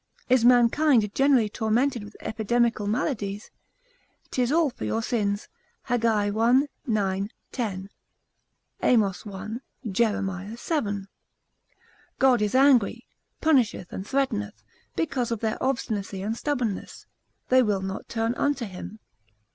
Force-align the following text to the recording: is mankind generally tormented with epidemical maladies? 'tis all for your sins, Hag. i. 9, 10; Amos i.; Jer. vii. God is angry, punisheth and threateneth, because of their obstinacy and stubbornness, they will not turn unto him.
is 0.29 0.43
mankind 0.43 1.13
generally 1.13 1.47
tormented 1.47 2.03
with 2.03 2.15
epidemical 2.21 2.87
maladies? 2.87 3.51
'tis 4.31 4.51
all 4.51 4.71
for 4.71 4.83
your 4.83 5.03
sins, 5.03 5.47
Hag. 5.83 6.03
i. 6.07 6.31
9, 6.87 7.31
10; 7.51 7.89
Amos 8.81 9.27
i.; 9.27 9.47
Jer. 9.87 10.21
vii. 10.23 11.03
God 12.17 12.41
is 12.41 12.55
angry, 12.55 13.05
punisheth 13.41 13.91
and 13.91 14.07
threateneth, 14.07 14.63
because 14.95 15.29
of 15.29 15.41
their 15.41 15.61
obstinacy 15.63 16.23
and 16.23 16.35
stubbornness, 16.35 17.05
they 17.49 17.61
will 17.61 17.83
not 17.83 18.09
turn 18.09 18.33
unto 18.33 18.65
him. 18.65 18.97